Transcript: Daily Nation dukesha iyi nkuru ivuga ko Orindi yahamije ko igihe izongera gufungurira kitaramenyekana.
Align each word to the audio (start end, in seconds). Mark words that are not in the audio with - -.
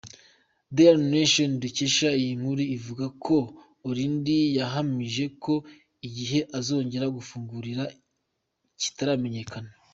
Daily 0.75 1.03
Nation 1.13 1.49
dukesha 1.61 2.09
iyi 2.21 2.31
nkuru 2.39 2.63
ivuga 2.77 3.05
ko 3.25 3.35
Orindi 3.89 4.37
yahamije 4.57 5.25
ko 5.43 5.53
igihe 6.07 6.39
izongera 6.59 7.05
gufungurira 7.15 7.83
kitaramenyekana. 8.81 9.69